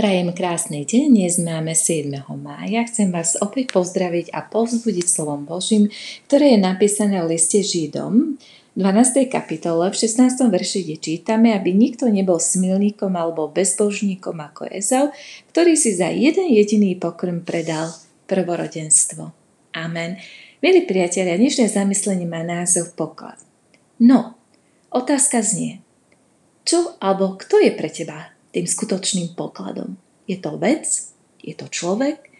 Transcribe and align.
Prajem 0.00 0.32
krásny 0.32 0.88
deň, 0.88 1.12
dnes 1.12 1.36
máme 1.44 1.76
7. 1.76 2.24
mája. 2.40 2.88
Chcem 2.88 3.12
vás 3.12 3.36
opäť 3.36 3.76
pozdraviť 3.76 4.32
a 4.32 4.40
povzbudiť 4.40 5.04
slovom 5.04 5.44
Božím, 5.44 5.92
ktoré 6.24 6.56
je 6.56 6.58
napísané 6.64 7.20
v 7.20 7.36
liste 7.36 7.60
Židom, 7.60 8.40
12. 8.80 9.28
kapitole, 9.28 9.92
v 9.92 9.96
16. 10.00 10.40
verši, 10.48 10.96
čítame, 10.96 11.52
aby 11.52 11.76
nikto 11.76 12.08
nebol 12.08 12.40
smilníkom 12.40 13.12
alebo 13.12 13.52
bezbožníkom 13.52 14.40
ako 14.40 14.72
Ezau, 14.72 15.12
ktorý 15.52 15.76
si 15.76 15.92
za 15.92 16.08
jeden 16.08 16.48
jediný 16.48 16.96
pokrm 16.96 17.44
predal 17.44 17.92
prvorodenstvo. 18.24 19.36
Amen. 19.76 20.16
Milí 20.64 20.88
priatelia, 20.88 21.36
dnešné 21.36 21.68
zamyslenie 21.68 22.24
má 22.24 22.40
názov 22.40 22.96
poklad. 22.96 23.36
No, 24.00 24.32
otázka 24.88 25.44
znie, 25.44 25.84
čo 26.64 26.96
alebo 27.04 27.36
kto 27.36 27.60
je 27.60 27.76
pre 27.76 27.92
teba 27.92 28.39
tým 28.50 28.66
skutočným 28.66 29.38
pokladom. 29.38 29.94
Je 30.26 30.38
to 30.38 30.58
vec, 30.58 30.86
je 31.42 31.54
to 31.54 31.66
človek, 31.70 32.30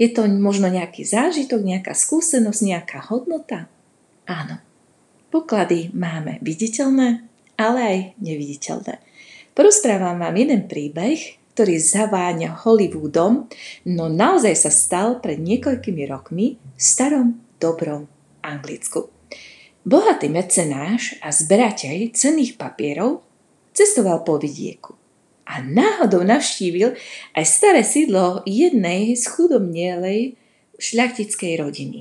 je 0.00 0.08
to 0.08 0.24
možno 0.28 0.72
nejaký 0.72 1.04
zážitok, 1.04 1.60
nejaká 1.60 1.92
skúsenosť, 1.92 2.60
nejaká 2.64 2.98
hodnota? 3.12 3.68
Áno. 4.24 4.64
Poklady 5.28 5.92
máme 5.94 6.40
viditeľné, 6.42 7.22
ale 7.60 7.78
aj 7.78 7.98
neviditeľné. 8.18 8.98
Porozprávam 9.52 10.18
vám 10.18 10.34
jeden 10.40 10.66
príbeh, 10.66 11.38
ktorý 11.54 11.76
zaváňa 11.76 12.64
Hollywoodom, 12.64 13.46
no 13.84 14.04
naozaj 14.08 14.56
sa 14.56 14.72
stal 14.72 15.20
pred 15.20 15.36
niekoľkými 15.36 16.08
rokmi 16.08 16.56
v 16.56 16.80
starom 16.80 17.36
dobrom 17.60 18.08
Anglicku. 18.40 19.12
Bohatý 19.84 20.32
mecenáš 20.32 21.20
a 21.20 21.28
zberateľ 21.28 22.16
cenných 22.16 22.56
papierov 22.56 23.20
cestoval 23.76 24.24
po 24.24 24.40
vidieku 24.40 24.99
a 25.50 25.58
náhodou 25.66 26.22
navštívil 26.22 26.94
aj 27.34 27.44
staré 27.44 27.82
sídlo 27.82 28.46
jednej 28.46 29.18
z 29.18 29.26
chudobnielej 29.26 30.38
šľachtickej 30.78 31.52
rodiny. 31.58 32.00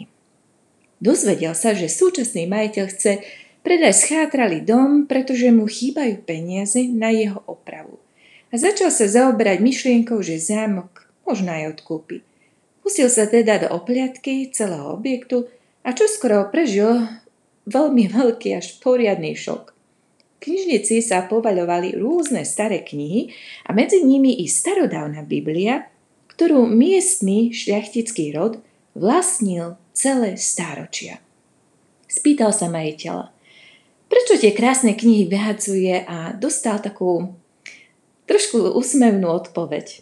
Dozvedel 1.02 1.58
sa, 1.58 1.74
že 1.74 1.90
súčasný 1.90 2.46
majiteľ 2.46 2.86
chce 2.94 3.26
predať 3.66 3.94
schátralý 4.06 4.62
dom, 4.62 5.10
pretože 5.10 5.50
mu 5.50 5.66
chýbajú 5.66 6.22
peniaze 6.22 6.86
na 6.94 7.10
jeho 7.10 7.42
opravu. 7.50 7.98
A 8.54 8.62
začal 8.62 8.94
sa 8.94 9.10
zaoberať 9.10 9.66
myšlienkou, 9.66 10.22
že 10.22 10.38
zámok 10.38 11.10
možno 11.26 11.50
aj 11.50 11.80
odkúpi. 11.80 12.22
Pustil 12.86 13.10
sa 13.10 13.26
teda 13.26 13.66
do 13.66 13.68
opliadky 13.74 14.50
celého 14.54 14.94
objektu 14.94 15.50
a 15.82 15.94
čoskoro 15.94 16.50
prežil 16.54 17.06
veľmi 17.70 18.10
veľký 18.10 18.58
až 18.58 18.78
poriadny 18.82 19.34
šok 19.34 19.79
knižnici 20.40 21.04
sa 21.04 21.28
povaľovali 21.28 22.00
rôzne 22.00 22.48
staré 22.48 22.82
knihy 22.82 23.32
a 23.68 23.76
medzi 23.76 24.02
nimi 24.02 24.40
i 24.40 24.48
starodávna 24.48 25.28
Biblia, 25.28 25.92
ktorú 26.34 26.66
miestny 26.66 27.52
šľachtický 27.52 28.32
rod 28.34 28.64
vlastnil 28.96 29.76
celé 29.92 30.40
stáročia. 30.40 31.20
Spýtal 32.10 32.56
sa 32.56 32.72
majiteľa, 32.72 33.30
prečo 34.10 34.40
tie 34.40 34.56
krásne 34.56 34.96
knihy 34.96 35.30
vyhadzuje 35.30 36.08
a 36.08 36.34
dostal 36.34 36.82
takú 36.82 37.36
trošku 38.26 38.74
úsmevnú 38.74 39.30
odpoveď. 39.30 40.02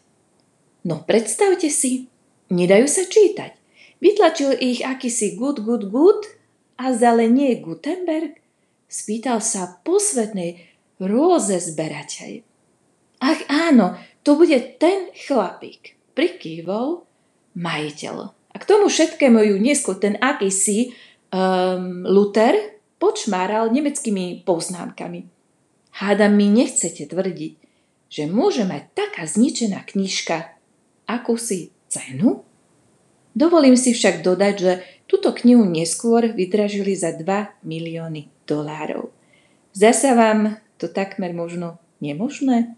No 0.88 1.04
predstavte 1.04 1.68
si, 1.68 2.08
nedajú 2.48 2.88
sa 2.88 3.04
čítať. 3.04 3.58
Vytlačil 3.98 4.56
ich 4.62 4.86
akýsi 4.86 5.36
good, 5.36 5.66
good, 5.66 5.90
good 5.90 6.22
a 6.78 6.94
zalenie 6.94 7.58
Gutenberg– 7.60 8.38
Spýtal 8.88 9.44
sa 9.44 9.84
posvetnej 9.84 10.64
róze 11.04 11.60
zberateľ. 11.60 12.40
Ach 13.20 13.42
áno, 13.52 14.00
to 14.24 14.40
bude 14.40 14.56
ten 14.80 15.12
chlapík, 15.12 16.00
prikývol 16.16 17.04
majiteľ. 17.60 18.16
A 18.32 18.56
k 18.56 18.64
tomu 18.64 18.88
všetkému 18.88 19.44
ju 19.44 19.56
neskôr 19.60 20.00
ten 20.00 20.16
akýsi 20.24 20.96
um, 21.36 22.08
Luther 22.08 22.80
počmáral 22.96 23.76
nemeckými 23.76 24.48
poznámkami. 24.48 25.28
Háda 26.00 26.32
mi 26.32 26.48
nechcete 26.48 27.12
tvrdiť, 27.12 27.54
že 28.08 28.24
môže 28.30 28.64
mať 28.64 28.88
taká 28.96 29.28
zničená 29.28 29.84
knižka 29.84 30.56
akúsi 31.10 31.76
cenu? 31.92 32.48
Dovolím 33.36 33.76
si 33.76 33.92
však 33.92 34.24
dodať, 34.24 34.56
že 34.56 34.74
túto 35.12 35.36
knihu 35.36 35.68
neskôr 35.68 36.32
vydražili 36.32 36.96
za 36.96 37.14
2 37.14 37.68
milióny 37.68 38.37
dolárov. 38.48 39.12
Zdá 39.76 39.92
sa 39.94 40.16
vám 40.16 40.58
to 40.80 40.88
takmer 40.90 41.36
možno 41.36 41.78
nemožné? 42.02 42.74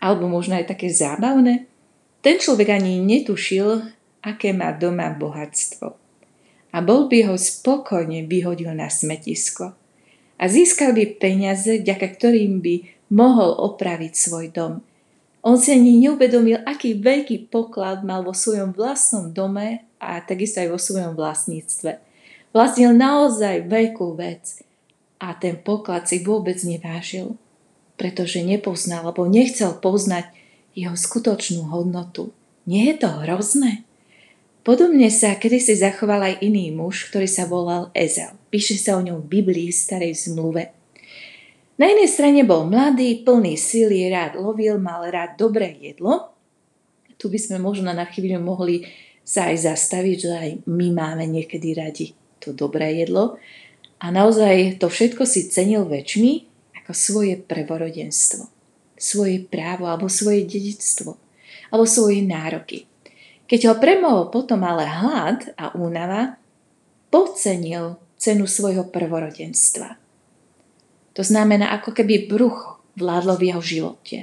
Alebo 0.00 0.26
možno 0.26 0.56
aj 0.56 0.72
také 0.74 0.88
zábavné? 0.90 1.68
Ten 2.24 2.42
človek 2.42 2.74
ani 2.74 2.98
netušil, 2.98 3.86
aké 4.22 4.50
má 4.50 4.74
doma 4.74 5.14
bohatstvo. 5.14 5.94
A 6.74 6.78
bol 6.82 7.06
by 7.06 7.30
ho 7.30 7.36
spokojne 7.38 8.26
vyhodil 8.26 8.74
na 8.74 8.90
smetisko. 8.90 9.76
A 10.38 10.44
získal 10.46 10.94
by 10.94 11.18
peniaze, 11.18 11.82
vďaka 11.82 12.06
ktorým 12.14 12.62
by 12.62 12.74
mohol 13.10 13.54
opraviť 13.72 14.12
svoj 14.14 14.46
dom. 14.54 14.72
On 15.42 15.56
si 15.56 15.70
ani 15.70 15.96
neuvedomil, 16.02 16.62
aký 16.66 16.98
veľký 16.98 17.48
poklad 17.48 18.02
mal 18.02 18.26
vo 18.26 18.34
svojom 18.34 18.74
vlastnom 18.74 19.30
dome 19.30 19.86
a 20.02 20.18
takisto 20.22 20.58
aj 20.58 20.68
vo 20.70 20.78
svojom 20.78 21.14
vlastníctve. 21.14 21.98
Vlastnil 22.50 22.92
naozaj 22.94 23.70
veľkú 23.70 24.18
vec 24.18 24.66
a 25.18 25.34
ten 25.34 25.58
poklad 25.58 26.06
si 26.06 26.22
vôbec 26.22 26.58
nevážil, 26.62 27.34
pretože 27.98 28.42
nepoznal 28.42 29.10
alebo 29.10 29.26
nechcel 29.26 29.74
poznať 29.78 30.30
jeho 30.78 30.94
skutočnú 30.94 31.66
hodnotu. 31.74 32.30
Nie 32.70 32.94
je 32.94 33.02
to 33.02 33.10
hrozné? 33.26 33.82
Podobne 34.62 35.08
sa 35.08 35.34
kedysi 35.34 35.74
zachoval 35.74 36.28
aj 36.28 36.34
iný 36.44 36.70
muž, 36.70 37.08
ktorý 37.08 37.24
sa 37.24 37.48
volal 37.48 37.88
Ezel. 37.96 38.36
Píše 38.52 38.76
sa 38.76 39.00
o 39.00 39.02
ňom 39.02 39.24
v 39.24 39.40
Biblii 39.40 39.72
v 39.72 39.80
starej 39.80 40.28
zmluve. 40.28 40.70
Na 41.78 41.88
jednej 41.88 42.10
strane 42.10 42.42
bol 42.42 42.66
mladý, 42.66 43.22
plný 43.22 43.54
síly, 43.54 44.10
rád 44.10 44.36
lovil, 44.36 44.82
mal 44.82 45.06
rád 45.08 45.38
dobré 45.38 45.78
jedlo. 45.78 46.34
Tu 47.16 47.30
by 47.30 47.38
sme 47.38 47.56
možno 47.62 47.94
na 47.94 48.04
chvíľu 48.04 48.42
mohli 48.42 48.84
sa 49.22 49.48
aj 49.48 49.72
zastaviť, 49.72 50.16
že 50.18 50.32
aj 50.34 50.50
my 50.66 50.88
máme 50.92 51.24
niekedy 51.26 51.72
radi 51.72 52.06
to 52.42 52.50
dobré 52.52 52.98
jedlo. 52.98 53.38
A 53.98 54.14
naozaj 54.14 54.78
to 54.78 54.86
všetko 54.86 55.26
si 55.26 55.50
cenil 55.50 55.82
väčšmi 55.86 56.32
ako 56.82 56.92
svoje 56.94 57.34
prevorodenstvo, 57.34 58.46
svoje 58.94 59.42
právo 59.42 59.90
alebo 59.90 60.06
svoje 60.06 60.46
dedictvo, 60.46 61.18
alebo 61.74 61.84
svoje 61.84 62.22
nároky. 62.22 62.86
Keď 63.48 63.60
ho 63.68 63.74
premohol 63.80 64.30
potom 64.30 64.62
ale 64.62 64.86
hlad 64.86 65.50
a 65.58 65.74
únava, 65.74 66.38
podcenil 67.08 67.96
cenu 68.20 68.44
svojho 68.44 68.86
prvorodenstva. 68.86 69.96
To 71.18 71.22
znamená, 71.26 71.74
ako 71.74 71.96
keby 71.96 72.30
brucho 72.30 72.78
vládlo 72.94 73.34
v 73.38 73.50
jeho 73.50 73.62
živote. 73.62 74.18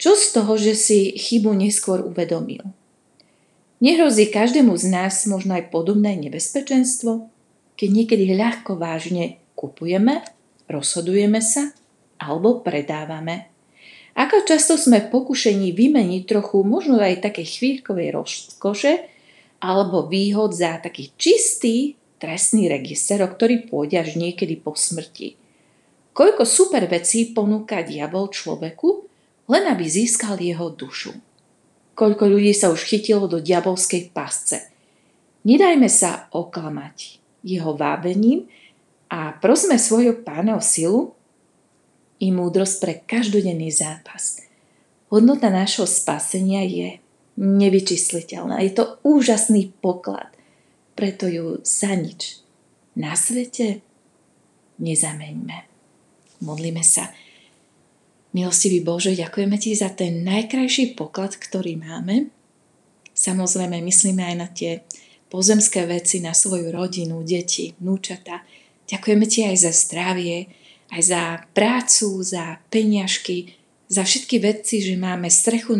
Čo 0.00 0.16
z 0.16 0.26
toho, 0.32 0.56
že 0.56 0.72
si 0.74 1.14
chybu 1.14 1.52
neskôr 1.52 2.00
uvedomil? 2.00 2.64
Nehrozí 3.84 4.32
každému 4.32 4.72
z 4.76 4.86
nás 4.88 5.28
možno 5.28 5.56
aj 5.60 5.68
podobné 5.68 6.16
nebezpečenstvo? 6.16 7.28
Keď 7.80 7.88
niekedy 7.88 8.36
ľahko 8.36 8.76
vážne 8.76 9.40
kupujeme, 9.56 10.20
rozhodujeme 10.68 11.40
sa 11.40 11.72
alebo 12.20 12.60
predávame. 12.60 13.48
Ako 14.20 14.44
často 14.44 14.76
sme 14.76 15.08
pokušení 15.08 15.72
vymeniť 15.72 16.28
trochu 16.28 16.60
možno 16.60 17.00
aj 17.00 17.24
také 17.24 17.48
chvíľkovej 17.48 18.12
rozkoše 18.12 18.92
alebo 19.64 20.04
výhod 20.12 20.52
za 20.52 20.76
taký 20.76 21.16
čistý 21.16 21.96
trestný 22.20 22.68
register, 22.68 23.16
o 23.24 23.32
ktorý 23.32 23.64
pôjde 23.64 23.96
až 23.96 24.20
niekedy 24.20 24.60
po 24.60 24.76
smrti. 24.76 25.40
Koľko 26.12 26.44
super 26.44 26.84
vecí 26.84 27.32
ponúka 27.32 27.80
diabol 27.80 28.28
človeku, 28.28 29.08
len 29.48 29.64
aby 29.64 29.88
získal 29.88 30.36
jeho 30.36 30.68
dušu. 30.68 31.16
Koľko 31.96 32.28
ľudí 32.28 32.52
sa 32.52 32.68
už 32.68 32.84
chytilo 32.84 33.24
do 33.24 33.40
diabolskej 33.40 34.12
pasce. 34.12 34.68
Nedajme 35.48 35.88
sa 35.88 36.28
oklamať 36.28 37.19
jeho 37.40 37.72
vábením 37.76 38.46
a 39.10 39.34
prosme 39.38 39.78
svojho 39.78 40.20
pána 40.22 40.56
o 40.56 40.62
silu 40.62 41.16
i 42.20 42.28
múdrosť 42.30 42.74
pre 42.78 42.94
každodenný 43.04 43.72
zápas. 43.72 44.44
Hodnota 45.10 45.50
nášho 45.50 45.88
spasenia 45.88 46.62
je 46.62 47.02
nevyčísliteľná. 47.40 48.62
Je 48.62 48.76
to 48.76 49.00
úžasný 49.02 49.72
poklad. 49.82 50.30
Preto 50.94 51.26
ju 51.26 51.64
za 51.64 51.96
nič 51.96 52.44
na 52.94 53.16
svete 53.16 53.80
nezameňme. 54.76 55.58
Modlíme 56.44 56.84
sa. 56.84 57.08
Milostivý 58.30 58.84
Bože, 58.84 59.16
ďakujeme 59.16 59.56
Ti 59.58 59.74
za 59.74 59.90
ten 59.90 60.22
najkrajší 60.22 60.94
poklad, 60.94 61.34
ktorý 61.34 61.80
máme. 61.80 62.30
Samozrejme, 63.10 63.82
myslíme 63.82 64.22
aj 64.22 64.36
na 64.38 64.48
tie 64.48 64.86
pozemské 65.30 65.86
veci 65.86 66.18
na 66.18 66.34
svoju 66.34 66.74
rodinu, 66.74 67.22
deti, 67.22 67.72
vnúčata. 67.78 68.42
Ďakujeme 68.90 69.24
ti 69.30 69.46
aj 69.46 69.56
za 69.62 69.72
zdravie, 69.72 70.50
aj 70.90 71.02
za 71.06 71.22
prácu, 71.54 72.18
za 72.26 72.58
peniažky, 72.66 73.54
za 73.86 74.02
všetky 74.02 74.42
veci, 74.42 74.82
že 74.82 74.98
máme 74.98 75.30
strechu 75.30 75.78